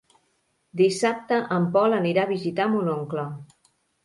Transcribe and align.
Dissabte 0.79 1.37
en 1.57 1.67
Pol 1.75 1.97
anirà 1.99 2.25
a 2.25 2.31
visitar 2.33 2.67
mon 2.73 2.91
oncle. 2.97 3.29